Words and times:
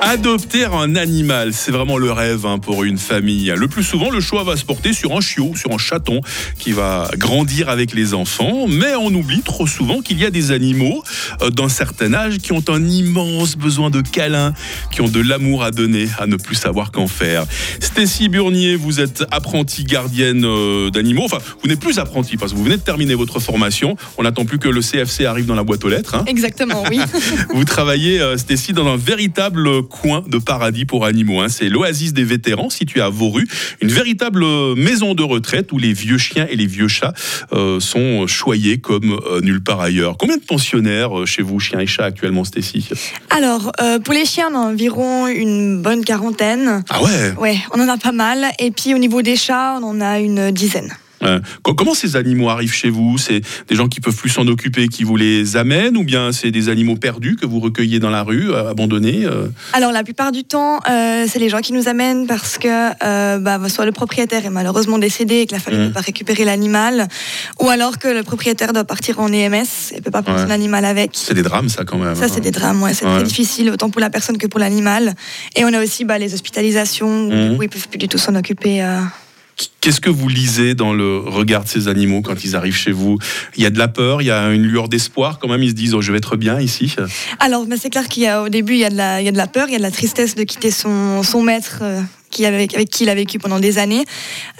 Adopter 0.00 0.66
un 0.66 0.96
animal, 0.96 1.54
c'est 1.54 1.70
vraiment 1.70 1.96
le 1.96 2.12
rêve 2.12 2.44
hein, 2.44 2.58
pour 2.58 2.84
une 2.84 2.98
famille. 2.98 3.52
Le 3.56 3.68
plus 3.68 3.82
souvent, 3.82 4.10
le 4.10 4.20
choix 4.20 4.44
va 4.44 4.54
se 4.56 4.64
porter 4.64 4.92
sur 4.92 5.16
un 5.16 5.20
chiot, 5.22 5.54
sur 5.56 5.72
un 5.72 5.78
chaton 5.78 6.20
qui 6.58 6.72
va 6.72 7.10
grandir 7.16 7.70
avec 7.70 7.94
les 7.94 8.12
enfants. 8.12 8.66
Mais 8.68 8.94
on 8.96 9.06
oublie 9.14 9.40
trop 9.42 9.66
souvent 9.66 10.02
qu'il 10.02 10.18
y 10.20 10.26
a 10.26 10.30
des 10.30 10.50
animaux 10.52 11.02
euh, 11.40 11.48
d'un 11.48 11.70
certain 11.70 12.12
âge 12.12 12.36
qui 12.38 12.52
ont 12.52 12.62
un 12.68 12.84
immense 12.86 13.56
besoin 13.56 13.88
de 13.88 14.02
câlins, 14.02 14.52
qui 14.92 15.00
ont 15.00 15.08
de 15.08 15.20
l'amour 15.20 15.64
à 15.64 15.70
donner, 15.70 16.06
à 16.18 16.26
ne 16.26 16.36
plus 16.36 16.54
savoir 16.54 16.92
qu'en 16.92 17.06
faire. 17.06 17.46
Stécie 17.80 18.28
Burnier, 18.28 18.76
vous 18.76 19.00
êtes 19.00 19.24
apprentie 19.30 19.84
gardienne 19.84 20.44
euh, 20.44 20.90
d'animaux. 20.90 21.22
Enfin, 21.24 21.38
vous 21.62 21.68
n'êtes 21.68 21.80
plus 21.80 21.98
apprentie 21.98 22.36
parce 22.36 22.52
que 22.52 22.58
vous 22.58 22.64
venez 22.64 22.76
de 22.76 22.82
terminer 22.82 23.14
votre 23.14 23.40
formation. 23.40 23.96
On 24.18 24.24
n'attend 24.24 24.44
plus 24.44 24.58
que 24.58 24.68
le 24.68 24.82
CFC 24.82 25.24
arrive 25.24 25.46
dans 25.46 25.54
la 25.54 25.64
boîte 25.64 25.82
aux 25.84 25.88
lettres. 25.88 26.14
hein. 26.14 26.24
Exactement, 26.26 26.84
oui. 26.90 27.00
Vous 27.54 27.64
travaillez, 27.64 28.20
euh, 28.20 28.36
Stécie, 28.36 28.72
dans 28.74 28.86
un 28.86 28.96
véritable 28.96 29.82
coin 29.84 30.24
de 30.26 30.38
paradis 30.38 30.84
pour 30.84 31.04
animaux. 31.04 31.40
hein. 31.40 31.48
C'est 31.48 31.68
l'oasis 31.68 32.12
des 32.12 32.24
vétérans, 32.24 32.70
situé 32.70 33.00
à 33.00 33.08
Vauru. 33.10 33.46
Une 33.80 33.90
véritable 33.90 34.42
euh, 34.42 34.74
maison 34.74 35.14
de 35.14 35.22
retraite 35.22 35.72
où 35.72 35.78
les 35.78 35.92
vieux 35.92 36.18
chiens 36.18 36.46
et 36.50 36.56
les 36.56 36.66
vieux 36.66 36.88
chats 36.88 37.14
euh, 37.52 37.80
sont 37.80 38.26
choyés 38.26 38.78
comme 38.78 39.18
euh, 39.30 39.40
nulle 39.40 39.62
part 39.62 39.80
ailleurs. 39.80 40.16
Combien 40.18 40.36
de 40.36 40.42
pensionnaires 40.42 41.18
euh, 41.20 41.26
chez 41.26 41.42
vous, 41.42 41.60
chiens 41.60 41.80
et 41.80 41.86
chats, 41.86 42.04
actuellement, 42.04 42.44
Stécie? 42.44 42.88
Alors, 43.30 43.72
pour 44.04 44.14
les 44.14 44.24
chiens, 44.24 44.48
on 44.52 44.56
a 44.56 44.58
environ 44.58 45.26
une 45.26 45.82
bonne 45.82 46.04
quarantaine. 46.04 46.82
Ah 46.88 47.02
ouais? 47.02 47.34
Ouais, 47.38 47.58
on 47.72 47.80
en 47.80 47.88
a 47.88 47.96
pas 47.96 48.12
mal. 48.12 48.46
Et 48.58 48.70
puis 48.70 48.94
au 48.94 48.98
niveau 48.98 49.22
des 49.22 49.36
chats, 49.36 49.78
on 49.80 49.84
en 49.84 50.00
a 50.00 50.20
une 50.20 50.50
dizaine. 50.50 50.92
Euh, 51.24 51.40
co- 51.62 51.74
Comment 51.74 51.94
ces 51.94 52.16
animaux 52.16 52.48
arrivent 52.50 52.72
chez 52.74 52.90
vous? 52.90 53.18
C'est 53.18 53.40
des 53.68 53.74
gens 53.74 53.88
qui 53.88 54.00
peuvent 54.00 54.16
plus 54.16 54.30
s'en 54.30 54.46
occuper 54.46 54.88
qui 54.88 55.04
vous 55.04 55.16
les 55.16 55.56
amènent 55.56 55.96
ou 55.96 56.04
bien 56.04 56.32
c'est 56.32 56.50
des 56.50 56.68
animaux 56.68 56.96
perdus 56.96 57.36
que 57.36 57.46
vous 57.46 57.60
recueillez 57.60 57.98
dans 57.98 58.10
la 58.10 58.22
rue, 58.22 58.50
euh, 58.52 58.70
abandonnés 58.70 59.24
euh? 59.24 59.48
Alors 59.72 59.92
la 59.92 60.02
plupart 60.02 60.32
du 60.32 60.44
temps, 60.44 60.80
euh, 60.88 61.26
c'est 61.28 61.38
les 61.38 61.48
gens 61.48 61.60
qui 61.60 61.72
nous 61.72 61.88
amènent 61.88 62.26
parce 62.26 62.58
que 62.58 63.38
bah, 63.38 63.58
soit 63.68 63.86
le 63.86 63.92
propriétaire 63.92 64.44
est 64.46 64.50
malheureusement 64.50 64.98
décédé 64.98 65.36
et 65.40 65.46
que 65.46 65.52
la 65.54 65.60
famille 65.60 65.80
ne 65.80 65.84
Mhm. 65.84 65.90
peut 65.90 65.94
pas 65.94 66.00
récupérer 66.00 66.44
l'animal, 66.44 67.08
ou 67.60 67.68
alors 67.68 67.98
que 67.98 68.08
le 68.08 68.22
propriétaire 68.22 68.72
doit 68.72 68.84
partir 68.84 69.20
en 69.20 69.32
EMS 69.32 69.64
et 69.94 70.00
peut 70.00 70.10
pas 70.10 70.22
prendre 70.22 70.38
Ouais. 70.38 70.44
son 70.46 70.50
animal 70.50 70.84
avec. 70.84 71.10
C'est 71.14 71.34
des 71.34 71.42
drames, 71.42 71.68
ça, 71.68 71.84
quand 71.84 71.98
même. 71.98 72.14
Ça, 72.14 72.28
c'est 72.28 72.40
des 72.40 72.50
drames, 72.50 72.82
ouais, 72.82 72.94
c'est 72.94 73.04
Ouais. 73.06 73.14
très 73.16 73.22
difficile, 73.24 73.70
autant 73.70 73.90
pour 73.90 74.00
la 74.00 74.10
personne 74.10 74.38
que 74.38 74.46
pour 74.46 74.60
l'animal. 74.60 75.14
Et 75.56 75.64
on 75.64 75.72
a 75.72 75.82
aussi 75.82 76.04
bah, 76.04 76.18
les 76.18 76.32
hospitalisations, 76.34 77.28
Mhm. 77.28 77.56
où 77.58 77.62
ils 77.62 77.68
peuvent 77.68 77.88
plus 77.88 77.98
du 77.98 78.08
tout 78.08 78.18
s'en 78.18 78.34
occuper. 78.34 78.82
Qu'est-ce 79.80 80.00
que 80.00 80.10
vous 80.10 80.28
lisez 80.28 80.74
dans 80.74 80.92
le 80.92 81.18
regard 81.18 81.64
de 81.64 81.68
ces 81.68 81.88
animaux 81.88 82.22
quand 82.22 82.42
ils 82.44 82.56
arrivent 82.56 82.74
chez 82.76 82.90
vous? 82.90 83.18
Il 83.56 83.62
y 83.62 83.66
a 83.66 83.70
de 83.70 83.78
la 83.78 83.86
peur, 83.88 84.22
il 84.22 84.24
y 84.26 84.30
a 84.30 84.50
une 84.50 84.62
lueur 84.62 84.88
d'espoir 84.88 85.38
quand 85.38 85.48
même, 85.48 85.62
ils 85.62 85.70
se 85.70 85.74
disent 85.74 85.94
oh, 85.94 86.00
je 86.00 86.10
vais 86.10 86.18
être 86.18 86.36
bien 86.36 86.58
ici? 86.60 86.94
Alors, 87.38 87.66
bah, 87.66 87.76
c'est 87.78 87.90
clair 87.90 88.08
qu'il 88.08 88.22
y 88.24 88.26
a 88.26 88.42
au 88.42 88.48
début, 88.48 88.72
il 88.72 88.80
y, 88.80 88.84
a 88.84 88.90
de 88.90 88.96
la, 88.96 89.20
il 89.20 89.24
y 89.24 89.28
a 89.28 89.32
de 89.32 89.36
la 89.36 89.46
peur, 89.46 89.66
il 89.68 89.72
y 89.72 89.76
a 89.76 89.78
de 89.78 89.82
la 89.82 89.90
tristesse 89.90 90.34
de 90.34 90.42
quitter 90.44 90.70
son, 90.70 91.22
son 91.22 91.42
maître. 91.42 91.78
euh, 91.82 92.00
qui 92.30 92.44
avec, 92.46 92.74
avec 92.74 92.90
qui 92.90 93.04
il 93.04 93.08
a 93.10 93.14
vécu 93.14 93.38
pendant 93.38 93.60
des 93.60 93.78
années. 93.78 94.04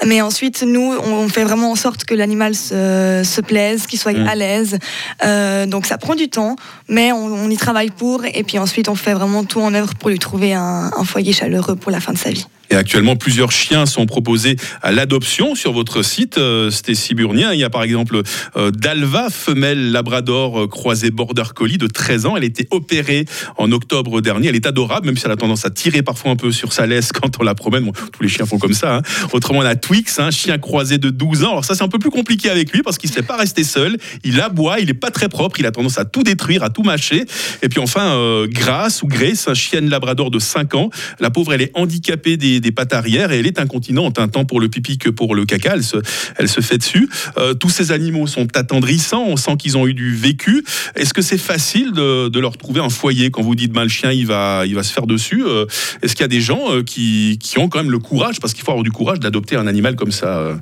Mais 0.07 0.21
ensuite, 0.23 0.63
nous, 0.63 0.93
on, 1.05 1.13
on 1.13 1.29
fait 1.29 1.43
vraiment 1.43 1.73
en 1.73 1.75
sorte 1.75 2.05
que 2.05 2.15
l'animal 2.15 2.55
se, 2.55 3.23
se 3.25 3.41
plaise, 3.41 3.89
qu'il 3.89 3.99
soit 3.99 4.13
Mm. 4.13 4.29
à 4.29 4.35
l'aise. 4.37 4.79
Euh, 5.25 5.67
donc 5.67 5.87
ça 5.87 5.99
prend 5.99 6.15
du 6.15 6.29
temps, 6.29 6.55
mais 6.89 7.11
on, 7.11 7.25
on 7.35 7.51
y 7.51 7.57
travaille 7.57 7.91
pour. 7.91 8.25
Et 8.27 8.45
puis 8.45 8.61
ensuite, 8.61 8.89
on 8.89 8.95
fait 8.95 9.13
vraiment 9.15 9.43
tout 9.43 9.61
en 9.61 9.75
œuvre 9.75 9.93
pour 9.97 10.11
lui 10.11 10.21
trouver 10.21 10.55
un, 10.55 10.93
un 10.97 11.05
foyer 11.05 11.33
chaleureux 11.33 11.75
pour 11.75 11.91
la 11.91 11.99
fin 11.99 12.13
de 12.13 12.19
sa 12.19 12.31
vie. 12.31 12.47
Et 12.71 12.77
actuellement, 12.77 13.17
plusieurs 13.17 13.53
chiens 13.53 13.87
sont 13.87 14.07
proposés 14.07 14.57
à 14.83 14.93
l'adoption 14.93 15.55
sur 15.55 15.73
votre 15.73 16.03
site, 16.03 16.39
euh, 16.39 16.71
Stécie 16.71 17.15
Burnien. 17.15 17.53
Il 17.53 17.61
y 17.61 17.65
a 17.65 17.71
par 17.71 17.83
exemple 17.83 18.23
euh, 18.57 18.71
Dalva, 18.71 19.31
femelle 19.31 19.93
labrador 19.93 20.63
euh, 20.63 20.67
croisée 20.67 21.11
border 21.11 21.45
collie 21.55 21.79
de 21.79 21.87
13 21.87 22.27
ans. 22.27 22.37
Elle 22.37 22.43
a 22.45 22.47
été 22.47 22.67
opérée 22.71 23.27
en 23.59 23.71
octobre 23.73 24.21
dernier. 24.21 24.49
Elle 24.49 24.57
est 24.57 24.67
adorable, 24.67 25.07
même 25.07 25.17
si 25.17 25.25
elle 25.27 25.33
a 25.33 25.37
tendance 25.37 25.65
à 25.65 25.71
tirer 25.71 26.03
parfois 26.03 26.31
un 26.31 26.37
peu 26.37 26.53
sur 26.53 26.73
sa 26.73 26.87
laisse 26.87 27.13
quand 27.13 27.39
on 27.41 27.45
la 27.45 27.55
promène. 27.55 27.91
Tous 28.13 28.23
les 28.23 28.29
chiens 28.29 28.47
font 28.47 28.59
comme 28.59 28.73
ça. 28.73 28.97
hein. 28.97 29.03
Autrement, 29.33 29.61
on 29.61 29.63
a 29.63 29.77
Twix, 29.77 30.19
un 30.19 30.31
chien 30.31 30.59
croisé 30.59 30.99
de 30.99 31.11
12 31.11 31.45
ans. 31.45 31.51
Alors 31.51 31.65
ça, 31.65 31.75
c'est 31.75 31.85
un 31.85 31.89
peu 31.89 31.99
plus 31.99 32.11
compliqué 32.11 32.51
avec 32.51 32.73
lui 32.73 32.83
parce 32.83 32.99
qu'il 32.99 33.11
ne 33.11 33.15
sait 33.15 33.23
pas 33.23 33.37
rester 33.37 33.65
seul. 33.65 33.99
Il 34.25 34.41
aboie, 34.41 34.81
il 34.81 34.87
n'est 34.87 34.95
pas 34.95 35.11
très 35.11 35.29
propre. 35.29 35.61
Il 35.61 35.67
a 35.67 35.71
tendance 35.71 35.99
à 35.99 36.05
tout 36.05 36.23
détruire, 36.23 36.63
à 36.63 36.71
tout 36.71 36.83
mâcher. 36.83 37.25
Et 37.63 37.69
puis 37.69 37.81
enfin, 37.81 38.15
euh, 38.15 38.47
Grace 38.49 39.03
ou 39.03 39.07
Grace, 39.07 39.49
un 39.49 39.55
chien 39.55 39.81
labrador 39.81 40.31
de 40.31 40.39
5 40.39 40.75
ans. 40.75 40.91
La 41.21 41.31
pauvre, 41.31 41.53
elle 41.53 41.63
est 41.63 41.71
handicapée 41.75 42.37
des, 42.37 42.54
des 42.61 42.73
pattes 42.73 42.93
arrière 42.93 43.33
et 43.33 43.39
elle 43.39 43.47
est 43.47 43.59
incontinente, 43.59 44.19
un 44.19 44.29
tant 44.29 44.45
pour 44.45 44.61
le 44.61 44.69
pipi 44.69 44.99
que 44.99 45.09
pour 45.11 45.35
le 45.35 45.45
caca. 45.45 45.73
Elle 45.75 45.83
se, 45.85 45.97
elle 46.37 46.49
se 46.49 46.61
fait 46.61 46.79
dessus. 46.79 47.09
Euh, 47.39 47.55
tous 47.55 47.71
ces 47.71 47.93
animaux 47.93 48.27
sont 48.27 48.47
attendrissants. 48.57 49.25
On 49.27 49.37
sent 49.37 49.57
qu'ils 49.59 49.77
ont 49.77 49.87
eu 49.87 49.95
du 49.95 50.15
vécu. 50.15 50.65
Est-ce 50.95 51.15
que 51.15 51.23
c'est 51.23 51.39
facile 51.39 51.93
de, 51.93 52.29
de 52.29 52.41
leur 52.41 52.57
trouver 52.57 52.81
un 52.81 52.89
foyer? 52.91 53.31
Quand 53.31 53.43
vous 53.43 53.55
dites 53.55 53.73
ben, 53.73 53.83
le 53.85 53.89
chien 53.89 54.13
il 54.13 54.27
va, 54.27 54.65
il 54.67 54.75
va 54.75 54.83
se 54.83 54.93
faire 54.93 55.07
dessus 55.07 55.43
euh, 55.45 55.67
Est-ce 56.03 56.15
qu'il 56.15 56.23
y 56.23 56.25
a 56.25 56.29
des 56.29 56.41
gens 56.41 56.71
euh, 56.73 56.83
qui, 56.83 57.39
qui 57.43 57.59
ont 57.59 57.69
quand 57.69 57.79
même 57.79 57.91
le 57.91 57.99
courage, 57.99 58.41
parce 58.41 58.53
qu'il 58.55 58.65
faut 58.65 58.71
avoir 58.71 58.85
du 58.85 58.93
courage 58.93 59.21
d'adopter 59.21 59.57
un 59.57 59.67
animal 59.67 59.97
comme 59.97 60.13
ça 60.13 60.57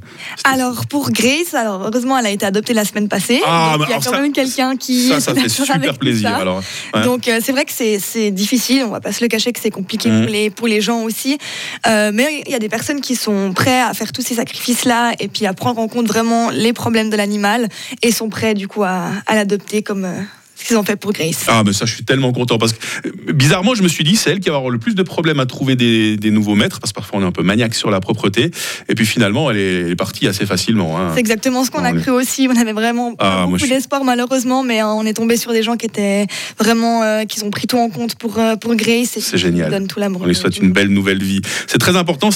Alors 0.45 0.87
pour 0.87 1.11
Grace, 1.11 1.55
alors 1.55 1.83
heureusement 1.83 2.19
elle 2.19 2.27
a 2.27 2.31
été 2.31 2.47
adoptée 2.47 2.75
la 2.75 2.85
semaine 2.85 3.09
passée. 3.09 3.41
Ah, 3.47 3.75
donc 3.79 3.87
il 3.89 3.91
y 3.91 3.93
bah, 3.93 3.99
a 3.99 4.05
quand 4.05 4.11
ça- 4.13 4.21
même 4.21 4.33
quelqu'un 4.33 4.77
qui 4.77 5.09
Ça, 5.09 5.35
fait 5.35 5.49
super 5.49 5.99
plaisir. 5.99 6.29
ça. 6.31 6.37
Alors, 6.37 6.63
ouais. 6.95 7.05
Donc 7.05 7.29
euh, 7.29 7.41
c'est 7.43 7.53
vrai 7.53 7.65
que 7.65 7.73
c'est 7.73 8.31
difficile, 8.31 8.85
on 8.87 8.91
va 8.91 9.01
pas 9.01 9.13
se 9.13 9.23
le 9.23 9.29
cacher 9.29 9.53
que 9.53 9.61
c'est 9.61 9.71
compliqué 9.71 10.11
Mhm. 10.11 10.23
pour, 10.23 10.33
les, 10.33 10.51
pour 10.51 10.69
les 10.69 10.81
gens 10.81 11.03
aussi. 11.03 11.39
Euh, 11.87 12.11
mais 12.15 12.43
il 12.47 12.53
y 12.53 12.55
a 12.55 12.59
des 12.59 12.69
personnes 12.69 13.01
qui 13.01 13.17
sont 13.17 13.53
prêts 13.53 13.81
à 13.81 13.93
faire 13.95 14.13
tous 14.13 14.23
ces 14.23 14.35
sacrifices-là 14.35 15.15
et 15.19 15.29
puis 15.29 15.47
à 15.47 15.55
prendre 15.55 15.81
en 15.81 15.89
compte 15.89 16.07
vraiment 16.07 16.51
les 16.51 16.73
problèmes 16.73 17.11
de 17.11 17.17
l'animal 17.17 17.69
et 18.03 18.13
sont 18.13 18.29
prêts 18.29 18.55
du 18.55 18.69
coup 18.69 18.85
à, 18.85 19.11
à 19.27 19.35
l'adopter 19.35 19.83
comme 19.83 20.05
euh, 20.05 20.21
ce 20.63 20.69
qu'ils 20.69 20.77
ont 20.77 20.83
fait 20.85 20.97
pour 20.97 21.13
Grace. 21.13 21.45
Ah, 21.49 21.63
mais 21.65 21.73
ça, 21.73 21.85
je 21.87 21.95
suis 21.95 22.05
tellement 22.05 22.33
content 22.33 22.59
parce 22.59 22.73
que 22.73 22.79
euh, 23.09 23.33
bizarrement, 23.33 23.75
je 23.75 23.83
me 23.83 23.89
suis 23.89 24.05
dit, 24.05 24.17
c'est 24.17 24.31
elle 24.31 24.41
qui 24.41 24.49
va 24.49 24.57
avoir 24.57 24.71
le 24.71 24.79
plus 24.79 24.95
de 24.95 25.03
problèmes 25.03 25.41
à 25.41 25.47
trouver 25.47 25.77
des, 25.77 26.17
des 26.17 26.31
nouveaux 26.31 26.55
maîtres 26.55 26.81
parce 26.81 26.93
que 26.93 26.97
parfois 26.97 27.19
on 27.19 27.23
est 27.23 27.27
un 27.27 27.33
peu 27.33 27.43
maniaque 27.43 27.75
sur 27.75 27.91
la 27.91 28.01
propreté. 28.01 28.51
Et 28.89 28.95
puis 28.95 29.07
finalement, 29.07 29.51
elle 29.51 29.57
est, 29.59 29.81
elle 29.83 29.91
est 29.91 29.97
partie 29.97 30.27
assez 30.29 30.47
facilement. 30.47 30.99
hein. 30.99 31.11
C'est 31.15 31.21
exactement 31.21 31.65
ce 31.65 31.71
qu'on 31.71 31.85
a 31.85 31.93
cru 31.93 32.11
aussi. 32.11 32.49
On 32.51 32.57
avait 32.61 32.73
vraiment 32.73 33.15
Ah, 33.19 33.47
beaucoup 33.49 33.67
d'espoir 33.67 34.05
malheureusement, 34.05 34.63
mais 34.63 34.83
euh, 34.83 34.87
on 34.87 35.05
est 35.07 35.15
tombé 35.15 35.37
sur 35.37 35.53
des 35.53 35.63
gens 35.63 35.77
qui 35.77 35.87
étaient 35.87 36.27
vraiment, 36.59 37.03
euh, 37.03 37.25
qui 37.25 37.43
ont 37.43 37.51
pris 37.51 37.67
tout 37.67 37.79
en 37.79 37.89
compte 37.91 38.15
pour, 38.17 38.39
euh, 38.39 38.57
pour 38.57 38.75
Grace 38.77 39.19
C'est 39.21 39.39
génial. 39.39 39.71
donnent 39.71 39.89
tout 39.89 39.99
l'amour. 40.01 40.23
On 40.23 40.27
lui 40.27 40.35
souhaite 40.35 40.59
une 40.59 40.73
belle 40.73 40.89
nouvelle 40.89 41.23
vie. 41.23 41.41
C'est 41.67 41.79
très 41.79 41.97
important. 41.97 42.31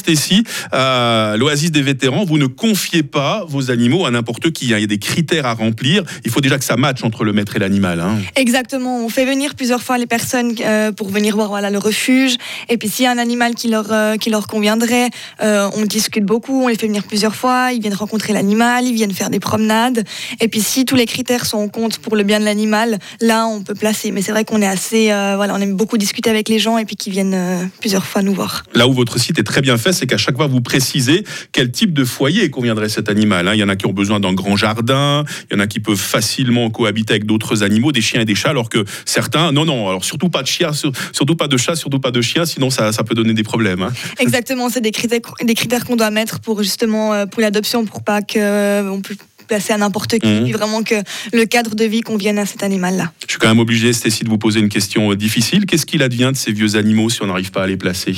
À 0.73 1.35
l'Oasis 1.37 1.71
des 1.71 1.83
vétérans, 1.83 2.25
vous 2.25 2.39
ne 2.39 2.47
confiez 2.47 3.03
pas 3.03 3.45
vos 3.49 3.71
animaux 3.71 4.07
à 4.07 4.11
n'importe 4.11 4.51
qui. 4.51 4.73
hein. 4.73 4.79
Il 4.79 4.81
y 4.81 4.85
a 4.85 4.87
des 4.87 4.99
critères 4.99 5.47
à 5.47 5.55
remplir. 5.55 6.03
Il 6.25 6.31
faut 6.31 6.41
déjà 6.41 6.59
que 6.59 6.65
ça 6.65 6.77
matche 6.77 7.05
entre 7.05 7.25
le 7.25 7.33
maître 7.33 7.57
et 7.57 7.59
l'animal. 7.59 8.01
hein. 8.01 8.16
Exactement, 8.35 9.05
on 9.05 9.09
fait 9.09 9.25
venir 9.25 9.55
plusieurs 9.55 9.83
fois 9.83 9.99
les 9.99 10.07
personnes 10.07 10.55
euh, 10.61 10.93
pour 10.93 11.09
venir 11.09 11.37
voir 11.37 11.49
voilà, 11.49 11.71
le 11.71 11.79
refuge. 11.79 12.37
Et 12.69 12.77
puis 12.79 12.89
s'il 12.89 13.05
y 13.05 13.07
a 13.07 13.11
un 13.11 13.19
animal 13.19 13.55
qui 13.55 13.69
leur, 13.69 13.93
euh, 13.93 14.17
qui 14.17 14.31
leur 14.31 14.47
conviendrait, 14.47 15.11
euh, 15.43 15.69
on 15.75 15.85
discute 15.85 16.25
beaucoup, 16.25 16.65
on 16.65 16.69
les 16.69 16.77
fait 16.77 16.87
venir 16.87 17.05
plusieurs 17.05 17.35
fois, 17.35 17.73
ils 17.73 17.81
viennent 17.81 17.95
rencontrer 17.95 18.33
l'animal, 18.33 18.85
ils 18.85 18.95
viennent 18.95 19.13
faire 19.13 19.31
des 19.31 19.41
promenades. 19.41 20.05
Et 20.41 20.49
puis 20.49 20.61
si 20.61 20.85
tous 20.85 20.97
les 20.97 21.07
critères 21.07 21.47
sont 21.47 21.59
en 21.59 21.69
compte 21.69 21.99
pour 21.99 22.17
le 22.17 22.23
bien 22.23 22.41
de 22.41 22.45
l'animal, 22.45 22.99
là 23.21 23.47
on 23.47 23.63
peut 23.63 23.75
placer. 23.75 24.11
Mais 24.11 24.23
c'est 24.23 24.33
vrai 24.33 24.45
qu'on 24.45 24.63
est 24.63 24.67
assez, 24.67 25.07
voilà, 25.07 25.55
on 25.55 25.61
aime 25.61 25.75
beaucoup 25.75 25.99
discuter 25.99 26.31
avec 26.31 26.49
les 26.49 26.59
gens 26.59 26.79
et 26.79 26.85
puis 26.85 26.97
qu'ils 26.97 27.13
viennent 27.13 27.71
plusieurs 27.81 28.05
fois 28.05 28.23
nous 28.23 28.35
voir. 28.35 28.65
Là 28.75 28.89
où 28.89 28.93
votre 28.93 29.19
site 29.19 29.39
est 29.39 29.45
très 29.45 29.61
bien 29.61 29.77
fait, 29.77 29.93
c'est 29.93 30.07
qu'à 30.07 30.17
chaque 30.17 30.37
fois, 30.37 30.47
vous 30.47 30.61
précisez 30.61 31.25
quel 31.53 31.71
type 31.71 31.93
de 31.93 32.05
foyer 32.05 32.51
conviendrait 32.51 32.89
cet 32.89 33.09
animal. 33.09 33.49
hein. 33.49 33.55
Il 33.55 33.61
y 33.61 33.65
en 33.65 33.69
a 33.69 33.77
qui 33.77 33.87
ont 33.87 33.93
besoin 33.93 34.21
d'un 34.21 34.33
grand 34.33 34.57
jardin, 34.57 35.25
il 35.51 35.55
y 35.55 35.57
en 35.57 35.61
a 35.61 35.67
qui 35.67 35.81
peuvent 35.81 35.97
facilement 35.97 36.71
cohabiter 36.71 37.15
avec 37.15 37.27
d'autres 37.27 37.63
animaux, 37.63 37.93
des 37.93 38.01
chiens 38.07 38.21
et 38.21 38.25
des 38.25 38.35
chats, 38.35 38.51
alors 38.51 38.69
que 38.69 38.85
certains, 39.05 39.53
non, 39.53 39.65
non, 39.65 39.89
alors 39.89 40.05
surtout 40.05 40.31
pas 40.31 40.43
de 40.43 40.47
chiens, 40.49 40.73
sur- 40.73 40.93
surtout 41.13 41.37
pas 41.37 41.49
de 41.49 41.57
chats, 41.57 41.77
surtout 41.77 42.01
pas 42.01 42.11
de 42.11 42.21
chiens, 42.23 42.47
sinon 42.47 42.71
ça, 42.71 42.93
ça 42.93 43.03
peut 43.05 43.15
donner 43.15 43.35
des 43.35 43.43
problèmes. 43.43 43.83
hein. 43.83 43.93
Exactement, 44.19 44.69
c'est 44.71 44.81
des 44.81 44.93
critères, 44.93 45.21
des 45.43 45.55
critères 45.55 45.85
qu'on 45.85 45.97
doit 45.97 46.11
mettre 46.11 46.41
pour 46.41 46.63
justement 46.63 47.13
euh, 47.13 47.27
pour 47.27 47.41
l'adoption, 47.43 47.85
pour 47.85 48.03
pas 48.05 48.23
que 48.23 48.39
euh, 48.39 48.99
placer 49.47 49.73
à 49.73 49.79
n'importe 49.79 50.19
qui, 50.19 50.41
puis 50.43 50.53
vraiment 50.53 50.83
que 50.83 50.95
le 51.33 51.45
cadre 51.47 51.75
de 51.75 51.85
vie 51.85 52.01
convienne 52.01 52.39
à 52.39 52.47
cet 52.47 52.63
animal-là. 52.63 53.13
Je 53.27 53.33
suis 53.33 53.39
quand 53.39 53.49
même 53.49 53.59
obligé, 53.61 53.93
Stécie, 53.93 54.25
de 54.25 54.29
vous 54.29 54.39
poser 54.39 54.61
une 54.61 54.69
question 54.69 55.13
euh, 55.13 55.17
difficile. 55.17 55.67
Qu'est-ce 55.67 55.87
qu'il 55.87 56.03
advient 56.03 56.31
de 56.33 56.37
ces 56.37 56.53
vieux 56.53 56.77
animaux 56.77 57.11
si 57.11 57.23
on 57.23 57.27
n'arrive 57.27 57.51
pas 57.51 57.63
à 57.65 57.67
les 57.67 57.77
placer? 57.77 58.15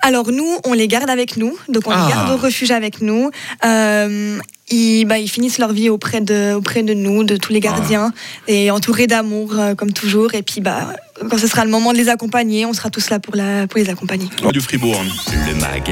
Alors 0.00 0.30
nous, 0.30 0.56
on 0.64 0.72
les 0.72 0.88
garde 0.88 1.10
avec 1.10 1.36
nous, 1.36 1.56
donc 1.68 1.86
on 1.86 1.90
Ah. 1.90 2.04
les 2.06 2.12
garde 2.12 2.32
au 2.32 2.36
refuge 2.36 2.70
avec 2.70 3.00
nous. 3.00 3.30
Euh, 3.64 4.38
ils, 4.70 5.04
bah, 5.04 5.18
ils 5.18 5.28
finissent 5.28 5.58
leur 5.58 5.72
vie 5.72 5.90
auprès 5.90 6.20
de, 6.20 6.54
auprès 6.54 6.82
de 6.82 6.94
nous, 6.94 7.24
de 7.24 7.36
tous 7.36 7.52
les 7.52 7.60
gardiens, 7.60 8.12
et 8.48 8.70
entourés 8.70 9.06
d'amour 9.06 9.58
euh, 9.58 9.74
comme 9.74 9.92
toujours. 9.92 10.34
Et 10.34 10.42
puis 10.42 10.60
bah, 10.60 10.94
quand 11.28 11.38
ce 11.38 11.46
sera 11.46 11.64
le 11.64 11.70
moment 11.70 11.92
de 11.92 11.98
les 11.98 12.08
accompagner, 12.08 12.66
on 12.66 12.72
sera 12.72 12.90
tous 12.90 13.10
là 13.10 13.18
pour, 13.18 13.34
la, 13.36 13.66
pour 13.66 13.78
les 13.78 13.88
accompagner. 13.88 14.26
Radio 14.42 14.60
Fribourg. 14.60 15.00
Le 15.48 15.54
MAG, 15.60 15.90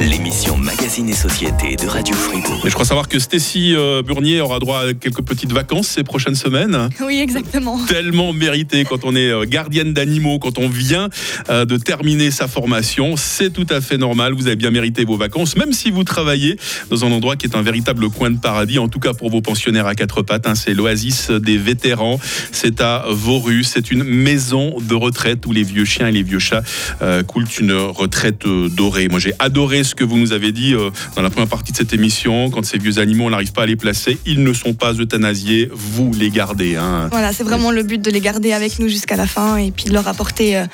l'émission 0.00 0.56
Magazine 0.56 1.08
et 1.08 1.14
Société 1.14 1.76
de 1.76 1.86
Radio 1.86 2.14
Fribourg. 2.14 2.62
Et 2.64 2.68
je 2.68 2.74
crois 2.74 2.84
savoir 2.84 3.08
que 3.08 3.18
Stécie 3.18 3.74
euh, 3.74 4.02
Burnier 4.02 4.40
aura 4.40 4.58
droit 4.58 4.80
à 4.88 4.94
quelques 4.94 5.22
petites 5.22 5.52
vacances 5.52 5.88
ces 5.88 6.04
prochaines 6.04 6.34
semaines. 6.34 6.88
Oui, 7.06 7.18
exactement. 7.20 7.78
Tellement 7.86 8.32
mérité 8.32 8.84
quand 8.84 9.04
on 9.04 9.14
est 9.14 9.30
euh, 9.30 9.44
gardienne 9.44 9.92
d'animaux, 9.92 10.38
quand 10.40 10.58
on 10.58 10.68
vient 10.68 11.08
euh, 11.50 11.64
de 11.64 11.76
terminer 11.76 12.32
sa 12.32 12.48
formation. 12.48 13.16
C'est 13.16 13.50
tout 13.52 13.66
à 13.70 13.80
fait 13.80 13.96
normal. 13.96 14.32
Vous 14.32 14.48
avez 14.48 14.56
bien 14.56 14.72
mérité 14.72 15.04
vos 15.04 15.16
vacances, 15.16 15.56
même 15.56 15.72
si 15.72 15.90
vous 15.92 16.02
travaillez 16.02 16.56
dans 16.90 17.04
un 17.04 17.12
endroit 17.12 17.36
qui 17.36 17.46
est 17.46 17.54
un 17.54 17.62
véritable 17.62 18.10
coin 18.10 18.30
de 18.30 18.38
paradis, 18.38 18.80
en 18.80 18.88
tout 18.88 18.98
cas 18.98 19.12
pour 19.14 19.30
vos 19.30 19.40
pensionnaires 19.40 19.86
à 19.86 19.94
quatre 19.94 20.22
pattes. 20.22 20.48
hein. 20.48 20.56
C'est 20.56 20.74
l'oasis 20.74 21.30
des 21.30 21.58
vétérans. 21.58 22.18
C'est 22.50 22.80
à 22.80 23.04
Vauru. 23.08 23.62
C'est 23.62 23.92
une 23.92 24.02
maison 24.02 24.65
de 24.80 24.94
retraite 24.94 25.46
où 25.46 25.52
les 25.52 25.62
vieux 25.62 25.84
chiens 25.84 26.08
et 26.08 26.12
les 26.12 26.22
vieux 26.22 26.38
chats 26.38 26.62
euh, 27.02 27.22
coulent 27.22 27.46
une 27.60 27.72
retraite 27.72 28.46
euh, 28.46 28.68
dorée. 28.68 29.08
Moi, 29.08 29.18
j'ai 29.18 29.32
adoré 29.38 29.84
ce 29.84 29.94
que 29.94 30.04
vous 30.04 30.16
nous 30.16 30.32
avez 30.32 30.52
dit 30.52 30.74
euh, 30.74 30.90
dans 31.14 31.22
la 31.22 31.30
première 31.30 31.48
partie 31.48 31.72
de 31.72 31.76
cette 31.76 31.92
émission. 31.92 32.50
Quand 32.50 32.64
ces 32.64 32.78
vieux 32.78 32.98
animaux, 32.98 33.24
on 33.24 33.30
n'arrive 33.30 33.52
pas 33.52 33.62
à 33.62 33.66
les 33.66 33.76
placer, 33.76 34.18
ils 34.26 34.42
ne 34.42 34.52
sont 34.52 34.74
pas 34.74 34.94
euthanasiés. 34.94 35.68
Vous 35.72 36.12
les 36.12 36.30
gardez. 36.30 36.76
hein. 36.76 37.08
Voilà, 37.10 37.32
c'est 37.32 37.44
vraiment 37.44 37.70
le 37.70 37.82
but 37.82 38.00
de 38.00 38.10
les 38.10 38.20
garder 38.20 38.52
avec 38.52 38.78
nous 38.78 38.88
jusqu'à 38.88 39.16
la 39.16 39.26
fin 39.26 39.56
et 39.56 39.70
puis 39.70 39.84
de 39.84 39.92
leur 39.92 40.08
apporter 40.08 40.64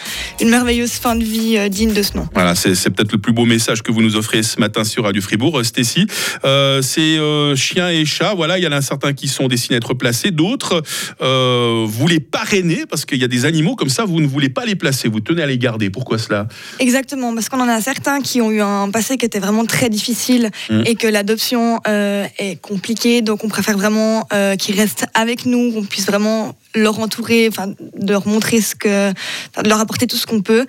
une 0.40 0.50
merveilleuse 0.50 0.92
fin 0.92 1.16
de 1.16 1.24
vie 1.24 1.58
digne 1.70 1.92
de 1.92 2.02
ce 2.02 2.16
nom. 2.16 2.28
Voilà, 2.34 2.54
c'est 2.54 2.90
peut-être 2.90 3.12
le 3.12 3.18
plus 3.18 3.32
beau 3.32 3.44
message 3.44 3.82
que 3.82 3.92
vous 3.92 4.02
nous 4.02 4.16
offrez 4.16 4.42
ce 4.42 4.58
matin 4.60 4.84
sur 4.84 5.04
Radio 5.04 5.22
Fribourg, 5.22 5.64
Stécie. 5.64 6.06
Euh, 6.44 6.82
ces 6.82 7.18
euh, 7.18 7.56
chiens 7.56 7.88
et 7.90 8.04
chats, 8.04 8.34
voilà, 8.34 8.58
il 8.58 8.64
y 8.64 8.66
en 8.66 8.72
a 8.72 8.82
certains 8.82 9.12
qui 9.12 9.28
sont 9.28 9.48
destinés 9.48 9.76
à 9.76 9.78
être 9.78 9.94
placés, 9.94 10.30
d'autres, 10.30 10.82
euh, 11.20 11.84
vous 11.86 12.08
les 12.08 12.20
parrainez 12.20 12.84
parce 12.88 13.04
qu'il 13.04 13.18
y 13.18 13.24
a 13.24 13.28
des 13.28 13.44
animaux 13.44 13.76
comme 13.82 13.88
ça, 13.88 14.04
vous 14.04 14.20
ne 14.20 14.28
voulez 14.28 14.48
pas 14.48 14.64
les 14.64 14.76
placer, 14.76 15.08
vous 15.08 15.18
tenez 15.18 15.42
à 15.42 15.46
les 15.46 15.58
garder. 15.58 15.90
Pourquoi 15.90 16.16
cela? 16.16 16.46
Exactement, 16.78 17.34
parce 17.34 17.48
qu'on 17.48 17.58
en 17.58 17.66
a 17.68 17.80
certains 17.80 18.20
qui 18.20 18.40
ont 18.40 18.52
eu 18.52 18.60
un 18.60 18.88
passé 18.92 19.16
qui 19.18 19.26
était 19.26 19.40
vraiment 19.40 19.64
très 19.64 19.88
difficile 19.90 20.50
Mhm. 20.70 20.84
et 20.86 20.94
que 20.94 21.08
l'adoption 21.08 21.80
euh, 21.88 22.24
est 22.38 22.60
compliquée, 22.62 23.22
donc 23.22 23.42
on 23.42 23.48
préfère 23.48 23.76
vraiment 23.76 24.28
euh, 24.32 24.54
qu'ils 24.54 24.78
restent 24.78 25.06
avec 25.14 25.46
nous, 25.46 25.72
qu'on 25.72 25.82
puisse 25.82 26.06
vraiment 26.06 26.54
leur 26.76 27.00
entourer, 27.00 27.48
enfin 27.48 27.66
de 27.66 28.12
leur 28.12 28.28
montrer 28.28 28.60
ce 28.60 28.76
que, 28.76 29.10
de 29.10 29.68
leur 29.68 29.80
apporter 29.80 30.06
tout 30.06 30.16
ce 30.16 30.26
qu'on 30.26 30.42
peut. 30.42 30.64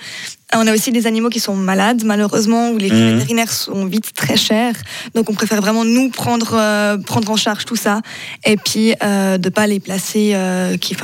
Euh, 0.53 0.59
On 0.63 0.67
a 0.67 0.73
aussi 0.73 0.91
des 0.91 1.07
animaux 1.07 1.29
qui 1.29 1.39
sont 1.39 1.55
malades, 1.55 2.03
malheureusement, 2.05 2.71
où 2.71 2.77
les 2.77 2.89
Mhm. 2.89 3.13
vétérinaires 3.17 3.51
sont 3.51 3.85
vite 3.85 4.13
très 4.15 4.37
chers, 4.37 4.75
donc 5.15 5.29
on 5.29 5.33
préfère 5.33 5.61
vraiment 5.61 5.83
nous 5.83 6.09
prendre 6.09 6.53
euh, 6.53 6.97
prendre 6.97 7.29
en 7.31 7.35
charge 7.35 7.65
tout 7.65 7.75
ça 7.75 8.01
et 8.45 8.55
puis 8.57 8.93
euh, 9.03 9.37
de 9.37 9.49
pas 9.49 9.67
les 9.67 9.79
placer, 9.79 10.31
euh, 10.35 10.77
qui, 10.77 10.95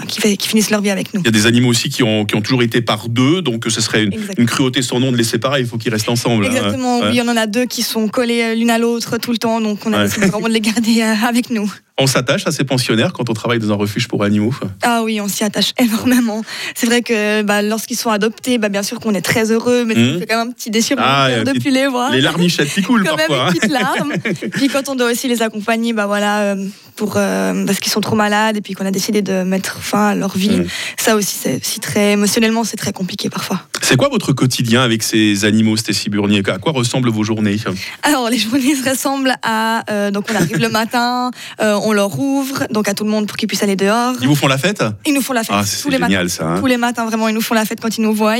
finissent 0.48 0.70
leur 0.70 0.82
vie 0.82 0.90
avec 0.92 1.14
nous. 1.14 1.22
Il 1.22 1.26
y 1.26 1.30
a 1.30 1.32
des 1.32 1.46
animaux 1.46 1.70
aussi 1.70 1.90
qui 1.90 2.04
ont, 2.04 2.26
qui 2.26 2.36
ont 2.36 2.42
toujours 2.42 2.64
été 2.64 2.82
par 2.82 3.10
deux, 3.10 3.42
donc 3.42 3.66
ce 3.68 3.82
serait 3.82 4.04
une, 4.38 4.46
cruauté 4.46 4.82
sans 4.82 5.00
nom 5.00 5.12
de 5.12 5.18
les 5.18 5.24
séparer, 5.24 5.62
il 5.62 5.68
faut 5.68 5.78
qu'ils 5.78 5.92
restent 5.92 6.10
ensemble. 6.10 6.46
hein. 6.46 6.50
Exactement, 6.50 7.00
Ouais. 7.00 7.10
oui, 7.12 7.22
on 7.24 7.28
en 7.30 7.38
a 7.38 7.48
deux 7.48 7.66
qui 7.66 7.82
sont 7.84 8.08
collés 8.08 8.56
l'une 8.56 8.70
à 8.72 8.78
l'autre 8.78 9.18
tout 9.18 9.32
le 9.32 9.38
temps, 9.38 9.62
donc 9.62 9.80
on 9.86 9.94
a 9.94 9.98
Ouais. 9.98 10.04
décidé 10.06 10.28
vraiment 10.28 10.48
de 10.48 10.54
les 10.54 10.62
garder 10.62 11.02
avec 11.02 11.50
nous. 11.50 11.72
On 12.02 12.08
s'attache 12.08 12.48
à 12.48 12.52
ces 12.52 12.64
pensionnaires 12.64 13.14
quand 13.14 13.30
on 13.30 13.34
travaille 13.34 13.60
dans 13.60 13.72
un 13.72 13.76
refuge 13.76 14.08
pour 14.08 14.24
animaux. 14.24 14.54
Ah 14.82 15.02
oui, 15.04 15.20
on 15.20 15.28
s'y 15.28 15.44
attache 15.44 15.74
énormément. 15.78 16.44
C'est 16.74 16.86
vrai 16.86 17.02
que 17.02 17.42
bah, 17.42 17.62
lorsqu'ils 17.62 17.98
sont 17.98 18.10
adoptés, 18.10 18.58
bah, 18.58 18.70
bien 18.70 18.84
sûr 18.84 19.00
qu'on 19.00 19.14
est 19.14 19.22
très 19.22 19.52
heureux, 19.52 19.84
mais 19.86 19.96
ça 19.96 20.20
fait 20.20 20.26
quand 20.26 20.38
même 20.38 20.48
un 20.50 20.52
petit 20.52 20.70
déchirement 20.72 21.04
Ah, 21.06 21.30
de 21.44 21.70
les 21.70 21.88
voir. 21.88 22.12
Les 22.12 22.22
larmichettes 22.22 22.70
qui 22.74 22.82
coulent 22.82 23.04
quand 23.08 23.18
parfois. 23.18 23.36
même 23.38 23.48
hein. 23.48 23.52
une 23.54 23.60
petite 23.60 23.72
larme. 23.72 24.14
puis 24.52 24.68
quand 24.70 24.88
on 24.90 24.96
doit 24.96 25.12
aussi 25.12 25.28
les 25.28 25.42
accompagner, 25.42 25.94
bah 25.94 26.08
voilà, 26.08 26.40
euh, 26.42 26.66
pour 27.00 27.14
euh, 27.16 27.66
parce 27.66 27.80
qu'ils 27.80 27.92
sont 27.94 28.02
trop 28.02 28.16
malades 28.18 28.58
et 28.58 28.62
puis 28.62 28.74
qu'on 28.74 28.86
a 28.86 28.92
décidé 28.92 29.22
de 29.22 29.44
mettre 29.44 29.78
fin 29.82 30.10
à 30.10 30.16
leur 30.16 30.36
vie. 30.38 30.50
Mhm. 30.50 30.68
Ça 30.98 31.16
aussi, 31.16 31.38
c'est 31.64 31.80
très 31.82 32.12
émotionnellement, 32.12 32.66
c'est 32.66 32.76
très 32.76 32.92
compliqué 32.92 33.30
parfois. 33.30 33.62
C'est 33.82 33.96
quoi 33.96 34.10
votre 34.10 34.34
quotidien 34.34 34.82
avec 34.82 35.02
ces 35.02 35.46
animaux, 35.46 35.78
Stécie 35.78 36.10
Burnier 36.10 36.44
À 36.48 36.58
quoi 36.58 36.74
ressemblent 36.74 37.10
vos 37.10 37.24
journées? 37.24 37.56
Alors 38.04 38.30
les 38.30 38.38
journées 38.38 38.76
se 38.76 38.88
ressemblent 38.88 39.34
à 39.44 39.84
euh, 39.90 40.12
donc 40.12 40.26
on 40.30 40.36
arrive 40.36 40.58
le 40.58 40.68
matin, 40.70 41.32
euh, 41.62 41.80
on 41.82 41.94
leur 41.94 42.20
ouvre 42.20 42.66
donc 42.70 42.90
à 42.90 42.94
tout 42.94 43.06
le 43.06 43.10
monde 43.10 43.26
pour 43.28 43.38
qu'ils 43.38 43.48
puissent 43.48 43.64
aller 43.64 43.78
dehors. 43.78 44.16
Ils 44.22 44.28
vous 44.28 44.36
font 44.36 44.48
la 44.48 44.58
fête? 44.58 44.84
Ils 45.06 45.14
nous 45.14 45.22
font 45.22 45.32
la 45.34 45.44
fête 45.44 45.56
Ah, 45.58 45.62
tous 45.64 45.68
c'est 45.70 45.90
les 45.90 45.98
matins. 46.00 46.12
génial 46.12 46.30
ça. 46.30 46.46
hein. 46.46 46.60
Tous 46.60 46.66
les 46.68 46.76
matins, 46.78 47.06
vraiment, 47.06 47.30
ils 47.30 47.34
nous 47.34 47.42
font 47.42 47.56
la 47.56 47.64
fête 47.64 47.80
quand 47.80 47.98
ils 47.98 48.02
nous 48.02 48.14
voient. 48.14 48.36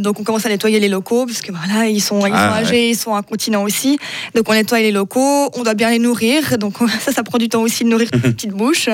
Donc, 0.00 0.18
on 0.20 0.24
commence 0.24 0.46
à 0.46 0.48
nettoyer 0.48 0.80
les 0.80 0.88
locaux, 0.88 1.26
parce 1.26 1.40
que 1.42 1.52
voilà, 1.52 1.86
ils 1.88 2.00
sont, 2.00 2.26
ils 2.26 2.32
Ah, 2.34 2.48
sont 2.48 2.54
âgés, 2.64 2.90
ils 2.90 2.96
sont 2.96 3.14
incontinents 3.14 3.62
aussi. 3.64 3.98
Donc, 4.34 4.48
on 4.48 4.54
nettoie 4.54 4.80
les 4.80 4.92
locaux, 4.92 5.50
on 5.54 5.62
doit 5.62 5.74
bien 5.74 5.90
les 5.90 5.98
nourrir. 5.98 6.56
Donc, 6.58 6.74
ça, 7.04 7.12
ça 7.12 7.22
prend 7.22 7.38
du 7.42 7.48
temps 7.48 7.62
aussi 7.62 7.84
de 7.84 7.88
nourrir 7.90 8.10
toutes 8.10 8.22
ces 8.22 8.32
petites 8.32 8.52
bouches. 8.52 8.88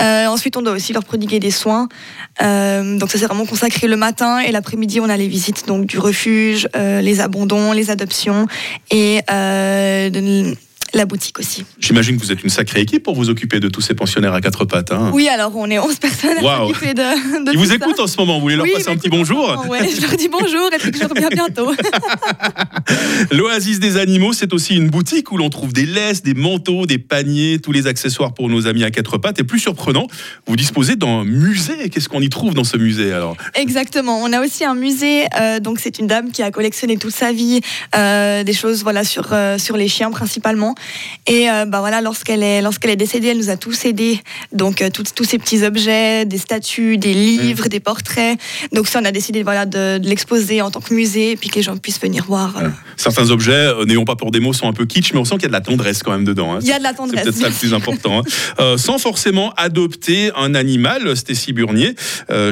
Euh, 0.00 0.26
ensuite, 0.26 0.56
on 0.56 0.62
doit 0.62 0.72
aussi 0.72 0.92
leur 0.92 1.04
prodiguer 1.04 1.38
des 1.38 1.50
soins. 1.50 1.88
Euh, 2.42 2.98
donc, 2.98 3.10
ça, 3.10 3.18
c'est 3.18 3.26
vraiment 3.26 3.46
consacré 3.46 3.86
le 3.86 3.96
matin. 3.96 4.40
Et 4.40 4.50
l'après-midi, 4.52 5.00
on 5.00 5.08
a 5.08 5.16
les 5.16 5.28
visites 5.28 5.66
donc, 5.66 5.86
du 5.86 5.98
refuge, 5.98 6.68
euh, 6.76 7.00
les 7.00 7.20
abandons, 7.20 7.72
les 7.72 7.90
adoptions 7.90 8.46
et 8.90 9.20
euh, 9.30 10.10
de- 10.10 10.54
la 10.94 11.06
boutique 11.06 11.38
aussi. 11.38 11.64
J'imagine 11.78 12.16
que 12.16 12.22
vous 12.22 12.32
êtes 12.32 12.42
une 12.42 12.50
sacrée 12.50 12.80
équipe 12.80 13.02
pour 13.02 13.14
vous 13.14 13.30
occuper 13.30 13.60
de 13.60 13.68
tous 13.68 13.80
ces 13.80 13.94
pensionnaires 13.94 14.34
à 14.34 14.40
quatre 14.40 14.64
pattes. 14.64 14.92
hein. 14.92 15.10
Oui, 15.12 15.28
alors, 15.28 15.52
on 15.56 15.70
est 15.70 15.78
11 15.78 15.96
personnes 15.96 16.36
s'occuper 16.40 16.94
de, 16.94 17.44
de 17.44 17.52
Ils 17.52 17.58
vous 17.58 17.66
ça. 17.66 17.74
écoutent 17.74 18.00
en 18.00 18.06
ce 18.06 18.16
moment, 18.18 18.34
vous 18.36 18.42
voulez 18.42 18.56
leur 18.56 18.64
Oui, 18.64 18.72
passer 18.72 18.88
un 18.90 18.96
petit 18.96 19.08
bonjour 19.08 19.64
Ouais, 19.68 19.88
je 19.94 20.00
leur 20.00 20.16
dis 20.16 20.28
bonjour 20.28 20.70
et 20.72 20.78
puis 20.78 20.90
que 20.90 20.98
je 20.98 21.04
reviens 21.04 21.28
bientôt. 21.28 21.72
L'Oasis 23.30 23.80
des 23.80 23.96
animaux, 23.96 24.32
c'est 24.32 24.52
aussi 24.52 24.76
une 24.76 24.88
boutique 24.88 25.32
où 25.32 25.36
l'on 25.36 25.50
trouve 25.50 25.72
des 25.72 25.86
laisses, 25.86 26.22
des 26.22 26.34
manteaux, 26.34 26.86
des 26.86 26.98
paniers, 26.98 27.58
tous 27.58 27.72
les 27.72 27.86
accessoires 27.86 28.34
pour 28.34 28.48
nos 28.48 28.66
amis 28.66 28.84
à 28.84 28.90
quatre 28.90 29.18
pattes. 29.18 29.38
Et 29.40 29.44
plus 29.44 29.58
surprenant, 29.58 30.06
vous 30.46 30.56
disposez 30.56 30.96
d'un 30.96 31.24
musée. 31.24 31.88
Qu'est-ce 31.90 32.08
qu'on 32.08 32.20
y 32.20 32.28
trouve 32.28 32.54
dans 32.54 32.64
ce 32.64 32.76
musée 32.76 33.12
alors? 33.12 33.36
Exactement. 33.54 34.22
On 34.22 34.32
a 34.32 34.40
aussi 34.42 34.64
un 34.64 34.74
musée. 34.74 35.24
euh, 35.40 35.60
donc 35.60 35.78
c'est 35.80 35.98
une 35.98 36.06
dame 36.06 36.30
qui 36.30 36.42
a 36.42 36.50
collectionné 36.50 36.96
toute 36.96 37.14
sa 37.14 37.32
vie 37.32 37.60
euh, 37.96 38.42
des 38.44 38.52
choses 38.52 38.82
voilà 38.82 39.04
sur 39.04 39.28
euh, 39.32 39.58
sur 39.58 39.76
les 39.76 39.88
chiens 39.88 40.10
principalement. 40.10 40.74
Et 41.26 41.50
euh, 41.50 41.64
bah 41.64 41.80
voilà 41.80 42.00
lorsqu'elle 42.00 42.42
est 42.42 42.60
lorsqu'elle 42.62 42.90
est 42.90 42.96
décédée, 42.96 43.28
elle 43.28 43.38
nous 43.38 43.50
a 43.50 43.56
tous 43.56 43.84
aidés. 43.84 44.20
Donc 44.52 44.82
euh, 44.82 44.90
tous 44.90 45.04
tous 45.14 45.24
ces 45.24 45.38
petits 45.38 45.64
objets, 45.64 46.24
des 46.26 46.38
statues, 46.38 46.98
des 46.98 47.14
livres, 47.14 47.68
des 47.68 47.80
portraits. 47.80 48.38
Donc 48.72 48.86
ça 48.88 49.00
on 49.02 49.04
a 49.04 49.10
décidé 49.12 49.42
voilà 49.42 49.64
de, 49.66 49.98
de 49.98 50.08
l'exposer 50.08 50.60
en 50.62 50.70
tant 50.70 50.80
que 50.80 50.92
musée 50.94 51.32
et 51.32 51.36
puis 51.36 51.48
que 51.48 51.56
les 51.56 51.62
gens 51.62 51.76
puissent 51.76 52.00
venir 52.00 52.24
voir. 52.26 52.56
euh. 52.58 52.68
Certains 52.96 53.30
objets, 53.30 53.52
euh, 53.52 53.84
n'ayons 53.84 54.04
pas 54.04 54.16
peur 54.16 54.30
des 54.30 54.40
mots, 54.40 54.52
sont 54.52 54.68
un 54.68 54.72
peu 54.72 54.86
kitsch, 54.86 55.12
mais 55.12 55.18
on 55.20 55.24
sent 55.24 55.34
qu'il 55.36 55.42
y 55.42 55.46
a 55.46 55.48
de 55.48 55.52
la 55.52 55.60
tendresse 55.60 56.02
quand 56.02 56.12
même 56.12 56.24
dedans. 56.24 56.54
hein. 56.54 56.58
Il 56.62 56.68
y 56.68 56.72
a 56.72 56.78
de 56.78 56.82
la 56.82 56.90
C'est 56.90 56.96
tendresse. 56.96 57.22
peut-être 57.24 57.36
ça 57.36 57.48
le 57.48 57.54
plus 57.54 57.74
important. 57.74 58.22
hein. 58.58 58.76
Sans 58.76 58.98
forcément 58.98 59.52
adopter 59.56 60.30
un 60.36 60.54
animal, 60.54 61.16
Stécie 61.16 61.52
Burnier, 61.52 61.94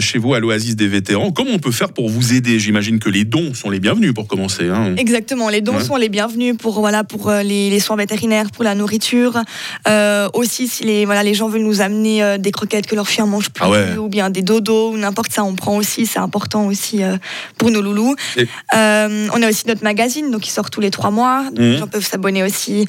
chez 0.01 0.19
vous 0.19 0.35
à 0.35 0.41
l'Oasis 0.41 0.77
des 0.77 0.89
vétérans, 0.89 1.31
comment 1.31 1.51
on 1.53 1.59
peut 1.59 1.71
faire 1.73 1.93
pour 1.93 2.09
vous 2.09 2.33
aider? 2.35 2.59
J'imagine 2.59 2.99
que 2.99 3.09
les 3.09 3.25
dons 3.25 3.55
sont 3.55 3.71
les 3.71 3.81
bienvenus 3.81 4.13
pour 4.15 4.27
commencer. 4.27 4.69
hein. 4.69 4.95
Exactement, 4.97 5.49
les 5.49 5.61
dons 5.61 5.73
Ouais. 5.77 5.85
sont 5.85 5.97
les 5.97 6.09
bienvenus 6.11 6.55
pour 6.59 6.81
voilà 6.81 7.03
pour 7.05 7.31
les, 7.31 7.71
les 7.71 7.81
soins 7.81 7.97
vétérinaires, 7.97 8.12
pour 8.53 8.65
la 8.65 8.75
nourriture. 8.75 9.41
Euh, 9.89 10.29
aussi, 10.35 10.69
si 10.69 10.85
les 10.85 11.05
voilà 11.05 11.23
les 11.23 11.35
gens 11.35 11.49
veulent 11.49 11.63
nous 11.63 11.81
amener 11.81 12.23
euh, 12.23 12.39
des 12.39 12.51
croquettes 12.51 12.87
que 12.87 12.95
leur 12.95 13.09
chien 13.09 13.27
mange 13.27 13.51
plus, 13.51 13.65
Ah 13.65 13.71
ouais. 13.71 13.97
ou 13.97 14.09
bien 14.09 14.31
des 14.31 14.43
dodos 14.43 14.93
ou 14.93 14.97
n'importe 14.99 15.33
ça, 15.33 15.45
on 15.45 15.55
prend 15.55 15.77
aussi. 15.77 16.07
C'est 16.07 16.19
important 16.19 16.67
aussi 16.67 17.03
euh, 17.03 17.17
pour 17.59 17.71
nos 17.71 17.81
loulous. 17.83 18.15
Et- 18.37 18.47
on 18.75 19.43
a 19.43 19.49
aussi 19.49 19.67
notre 19.67 19.83
magazine, 19.85 20.31
donc 20.31 20.43
qui 20.43 20.51
sort 20.51 20.71
tous 20.71 20.81
les 20.81 20.91
trois 20.91 21.11
mois. 21.11 21.45
Donc 21.51 21.59
Mhm. 21.59 21.73
Les 21.73 21.79
gens 21.79 21.87
peuvent 21.87 22.07
s'abonner 22.07 22.43
aussi 22.43 22.87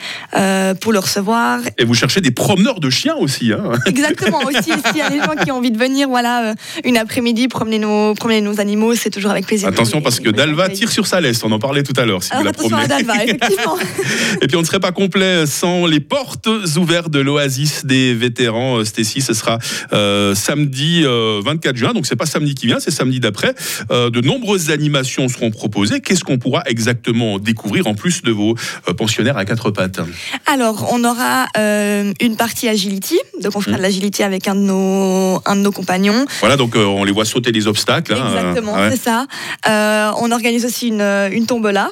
pour 0.81 0.91
le 0.93 0.99
recevoir. 0.99 1.59
Et 1.77 1.85
vous 1.85 1.93
cherchez 1.93 2.21
des 2.21 2.31
promeneurs 2.31 2.79
de 2.79 2.89
chiens 2.89 3.15
aussi. 3.15 3.51
hein. 3.53 3.71
Exactement 3.85 4.39
aussi. 4.45 4.71
S'il 4.87 4.97
y 4.97 5.01
a 5.01 5.09
des 5.09 5.19
gens 5.19 5.35
qui 5.43 5.51
ont 5.51 5.57
envie 5.57 5.71
de 5.71 5.77
venir, 5.77 6.09
voilà, 6.09 6.53
une 6.83 6.97
après-midi 6.97 7.47
promener 7.47 7.79
nos 7.79 8.13
promener 8.15 8.41
nos 8.41 8.59
animaux, 8.59 8.95
c'est 8.95 9.09
toujours 9.09 9.31
avec 9.31 9.45
plaisir. 9.45 9.67
Attention 9.67 10.01
parce 10.01 10.19
que 10.19 10.29
Dalva 10.29 10.69
tire 10.69 10.91
sur 10.91 11.07
sa 11.07 11.21
laisse, 11.21 11.43
on 11.43 11.51
en 11.51 11.59
parlait 11.59 11.83
tout 11.83 11.93
à 11.99 12.05
l'heure 12.05 12.23
si 12.23 12.29
vous 12.29 12.35
Alors 12.35 12.43
la 12.45 12.49
attention 12.51 12.69
promenez. 12.77 12.93
à 12.93 12.97
Dalva, 13.03 13.23
effectivement. 13.23 13.77
Et 14.41 14.47
puis 14.47 14.57
on 14.57 14.61
ne 14.61 14.65
serait 14.65 14.79
pas 14.79 14.91
complet 15.03 15.12
sans 15.45 15.85
les 15.85 15.99
portes 15.99 16.47
ouvertes 16.77 17.09
de 17.09 17.19
l'Oasis 17.19 17.85
des 17.85 18.13
vétérans. 18.15 18.77
Euh, 18.79 18.85
Stécie, 18.85 19.21
ce 19.21 19.33
sera 19.33 19.59
euh, 19.93 20.33
samedi 20.35 21.01
euh, 21.03 21.41
24 21.43 21.75
juin, 21.75 21.93
donc 21.93 22.05
c'est 22.05 22.15
pas 22.15 22.25
samedi 22.25 22.55
qui 22.55 22.65
vient, 22.67 22.79
c'est 22.79 22.91
samedi 22.91 23.19
d'après. 23.19 23.53
Euh, 23.91 24.09
de 24.09 24.21
nombreuses 24.21 24.71
animations 24.71 25.27
seront 25.29 25.51
proposées. 25.51 26.01
Qu'est-ce 26.01 26.23
qu'on 26.23 26.37
pourra 26.39 26.63
exactement 26.65 27.37
découvrir 27.39 27.87
en 27.87 27.93
plus 27.95 28.21
de 28.23 28.31
vos 28.31 28.55
euh, 28.87 28.93
pensionnaires 28.93 29.37
à 29.37 29.45
quatre 29.45 29.71
pattes? 29.71 29.99
Alors, 30.45 30.89
on 30.91 31.03
aura 31.03 31.45
euh, 31.57 32.11
une 32.19 32.35
partie 32.35 32.67
agility, 32.67 33.19
donc 33.41 33.55
on 33.55 33.61
fera 33.61 33.73
Mhm. 33.73 33.77
de 33.77 33.81
l'agility 33.83 34.23
avec 34.23 34.47
un 34.47 34.55
de 34.55 34.59
nos, 34.61 35.41
un 35.45 35.55
de 35.55 35.61
nos 35.61 35.71
compagnons. 35.71 36.25
Voilà, 36.41 36.57
donc 36.57 36.75
euh, 36.75 36.83
on 36.85 37.03
les 37.03 37.11
voit 37.11 37.25
sauter 37.25 37.51
des 37.51 37.67
obstacles. 37.67 38.13
hein, 38.13 38.27
Exactement, 38.35 38.77
euh, 38.77 38.89
ouais. 38.89 38.95
c'est 38.95 39.03
ça. 39.03 39.25
Euh, 39.67 40.11
on 40.21 40.31
organise 40.31 40.65
aussi 40.65 40.87
une, 40.89 41.01
une 41.01 41.45
tombola. 41.45 41.89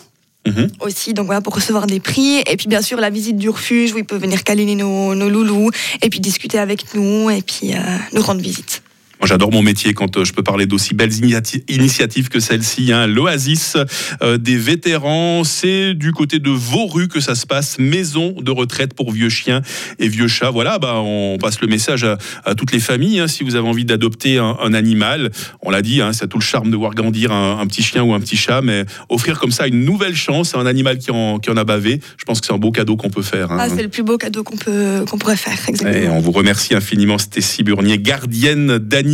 Mhm. 0.47 0.69
Aussi, 0.79 1.13
donc 1.13 1.27
voilà, 1.27 1.41
pour 1.41 1.53
recevoir 1.53 1.85
des 1.85 1.99
prix. 1.99 2.39
Et 2.49 2.57
puis, 2.57 2.67
bien 2.67 2.81
sûr, 2.81 2.99
la 2.99 3.09
visite 3.09 3.37
du 3.37 3.49
refuge 3.49 3.93
où 3.93 3.97
ils 3.99 4.05
peuvent 4.05 4.21
venir 4.21 4.43
câliner 4.43 4.75
nos, 4.75 5.13
nos 5.13 5.29
loulous 5.29 5.69
et 6.01 6.09
puis 6.09 6.19
discuter 6.19 6.57
avec 6.57 6.95
nous 6.95 7.29
et 7.29 7.41
puis 7.41 7.73
euh, 7.73 7.77
nous 8.13 8.21
rendre 8.21 8.41
visite. 8.41 8.81
Moi, 9.21 9.27
j'adore 9.27 9.51
mon 9.51 9.61
métier 9.61 9.93
quand 9.93 10.17
euh, 10.17 10.25
je 10.25 10.33
peux 10.33 10.41
parler 10.41 10.65
d'aussi 10.65 10.95
belles 10.95 11.13
initiatives 11.13 12.29
que 12.29 12.39
celle-ci. 12.39 12.91
Hein. 12.91 13.05
L'Oasis 13.05 13.77
euh, 14.23 14.39
des 14.39 14.57
vétérans, 14.57 15.43
c'est 15.43 15.93
du 15.93 16.11
côté 16.11 16.39
de 16.39 16.49
Vauru 16.49 17.07
que 17.07 17.19
ça 17.19 17.35
se 17.35 17.45
passe. 17.45 17.77
Maison 17.77 18.33
de 18.41 18.49
retraite 18.49 18.95
pour 18.95 19.11
vieux 19.11 19.29
chiens 19.29 19.61
et 19.99 20.07
vieux 20.07 20.27
chats. 20.27 20.49
Voilà, 20.49 20.79
bah, 20.79 20.95
on 21.03 21.37
passe 21.39 21.61
le 21.61 21.67
message 21.67 22.03
à, 22.03 22.55
toutes 22.55 22.71
les 22.71 22.79
familles. 22.79 23.19
Hein, 23.19 23.27
si 23.27 23.43
vous 23.43 23.53
avez 23.55 23.67
envie 23.67 23.85
d'adopter 23.85 24.39
un, 24.39 24.73
animal, 24.73 25.29
on 25.61 25.69
l'a 25.69 25.83
dit, 25.83 26.01
hein, 26.01 26.13
c'est 26.13 26.27
tout 26.27 26.39
le 26.39 26.43
charme 26.43 26.71
de 26.71 26.75
voir 26.75 26.95
grandir 26.95 27.31
un, 27.31 27.67
petit 27.67 27.83
chien 27.83 28.01
ou 28.01 28.15
un 28.15 28.19
petit 28.19 28.37
chat, 28.37 28.61
mais 28.63 28.85
offrir 29.09 29.39
comme 29.39 29.51
ça 29.51 29.67
une 29.67 29.85
nouvelle 29.85 30.15
chance 30.15 30.55
à 30.55 30.57
un 30.57 30.65
animal 30.65 30.97
qui 30.97 31.11
en, 31.11 31.37
qui 31.37 31.51
en 31.51 31.57
a 31.57 31.63
bavé, 31.63 31.99
je 32.17 32.25
pense 32.25 32.41
que 32.41 32.47
c'est 32.47 32.53
un 32.53 32.57
beau 32.57 32.71
cadeau 32.71 32.95
qu'on 32.95 33.11
peut 33.11 33.21
faire. 33.21 33.51
Hein. 33.51 33.57
Ah, 33.59 33.69
c'est 33.69 33.83
le 33.83 33.89
plus 33.89 34.01
beau 34.01 34.17
cadeau 34.17 34.43
qu'on 34.43 34.57
peut 34.57 35.05
qu'on 35.07 35.19
pourrait 35.19 35.37
faire. 35.37 35.59
Exactement. 35.67 36.03
Et 36.03 36.09
on 36.09 36.21
vous 36.21 36.31
remercie 36.31 36.73
infiniment, 36.73 37.19
Stécie 37.19 37.61
Burnier, 37.61 37.99
gardienne 37.99 38.79
d'animaux 38.79 39.10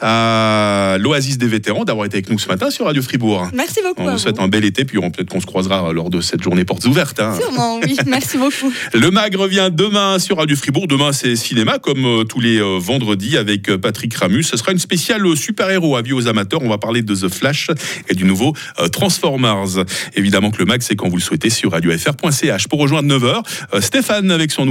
à 0.00 0.96
l'Oasis 0.98 1.38
des 1.38 1.46
vétérans, 1.46 1.84
d'avoir 1.84 2.06
été 2.06 2.16
avec 2.16 2.30
nous 2.30 2.38
ce 2.38 2.48
matin 2.48 2.70
sur 2.70 2.86
Radio 2.86 3.02
Fribourg. 3.02 3.48
Merci 3.54 3.80
beaucoup. 3.82 4.02
On 4.02 4.12
vous 4.12 4.18
souhaite 4.18 4.40
un 4.40 4.48
bel 4.48 4.64
été, 4.64 4.84
puis 4.84 4.98
peut-être 4.98 5.30
qu'on 5.30 5.40
se 5.40 5.46
croisera 5.46 5.92
lors 5.92 6.10
de 6.10 6.20
cette 6.20 6.42
journée 6.42 6.64
portes 6.64 6.84
ouvertes. 6.86 7.20
Hein. 7.20 7.36
Sûrement, 7.38 7.80
oui. 7.84 7.96
Merci 8.06 8.38
beaucoup. 8.38 8.72
Le 8.94 9.10
MAG 9.10 9.34
revient 9.36 9.70
demain 9.72 10.18
sur 10.18 10.38
Radio 10.38 10.56
Fribourg. 10.56 10.86
Demain, 10.86 11.12
c'est 11.12 11.36
cinéma, 11.36 11.78
comme 11.78 12.04
euh, 12.04 12.24
tous 12.24 12.40
les 12.40 12.58
euh, 12.58 12.78
vendredis, 12.78 13.36
avec 13.36 13.68
euh, 13.68 13.78
Patrick 13.78 14.14
Ramus. 14.14 14.44
Ce 14.44 14.56
sera 14.56 14.72
une 14.72 14.78
spéciale 14.78 15.22
super-héros 15.36 15.96
avis 15.96 16.12
aux 16.12 16.28
amateurs. 16.28 16.62
On 16.62 16.68
va 16.68 16.78
parler 16.78 17.02
de 17.02 17.14
The 17.14 17.28
Flash 17.28 17.68
et 18.08 18.14
du 18.14 18.24
nouveau 18.24 18.54
Transformers. 18.92 19.84
Évidemment 20.14 20.50
que 20.50 20.58
le 20.58 20.64
MAG, 20.64 20.82
c'est 20.82 20.96
quand 20.96 21.08
vous 21.08 21.16
le 21.16 21.22
souhaitez 21.22 21.50
sur 21.50 21.72
radiofr.ch. 21.72 22.68
Pour 22.68 22.80
rejoindre 22.80 23.14
9h, 23.16 23.80
Stéphane 23.80 24.30
avec 24.30 24.50
son 24.50 24.64
nouveau 24.64 24.70